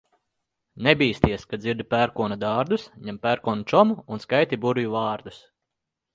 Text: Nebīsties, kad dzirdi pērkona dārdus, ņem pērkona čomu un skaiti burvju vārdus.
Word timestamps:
Nebīsties, 0.85 1.43
kad 1.51 1.61
dzirdi 1.65 1.85
pērkona 1.91 2.39
dārdus, 2.45 2.87
ņem 3.11 3.21
pērkona 3.27 3.67
čomu 3.75 4.01
un 4.17 4.27
skaiti 4.27 4.61
burvju 4.67 4.97
vārdus. 4.99 5.41